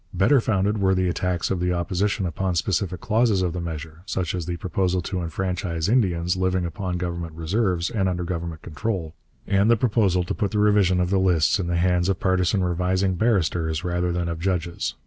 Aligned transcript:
Better 0.15 0.41
founded 0.41 0.79
were 0.79 0.95
the 0.95 1.07
attacks 1.07 1.51
of 1.51 1.59
the 1.59 1.73
Opposition 1.73 2.25
upon 2.25 2.55
specific 2.55 3.01
clauses 3.01 3.43
of 3.43 3.53
the 3.53 3.61
measure, 3.61 4.01
such 4.07 4.33
as 4.33 4.47
the 4.47 4.57
proposal 4.57 4.99
to 5.03 5.21
enfranchise 5.21 5.87
Indians 5.87 6.35
living 6.35 6.65
upon 6.65 6.97
government 6.97 7.33
reserves 7.35 7.91
and 7.91 8.09
under 8.09 8.23
government 8.23 8.63
control, 8.63 9.13
and 9.45 9.69
the 9.69 9.77
proposal 9.77 10.23
to 10.23 10.33
put 10.33 10.49
the 10.49 10.57
revision 10.57 10.99
of 10.99 11.11
the 11.11 11.19
lists 11.19 11.59
in 11.59 11.67
the 11.67 11.75
hands 11.77 12.09
of 12.09 12.19
partisan 12.19 12.63
revising 12.63 13.13
barristers 13.13 13.83
rather 13.83 14.11
than 14.11 14.27
of 14.27 14.39
judges. 14.39 14.95